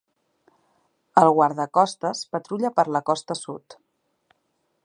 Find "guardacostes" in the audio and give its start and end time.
1.35-2.23